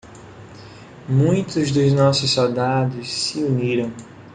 Muitos 1.07 1.69
dos 1.69 1.93
nossos 1.93 2.31
soldados 2.31 3.07
se 3.07 3.37
uniram. 3.43 3.93